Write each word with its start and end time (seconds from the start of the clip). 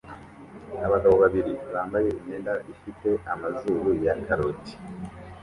Abagabo 0.85 1.15
babiri 1.23 1.51
bambaye 1.73 2.07
imyenda 2.17 2.53
ifite 2.73 3.09
amazuru 3.33 3.89
ya 4.05 4.13
karoti 4.25 4.73